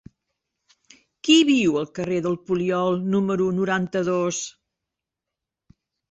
Qui 1.27 1.33
viu 1.49 1.75
al 1.81 1.91
carrer 1.99 2.17
del 2.25 2.37
Poliol 2.47 2.97
número 3.15 3.45
noranta-dos? 3.59 4.39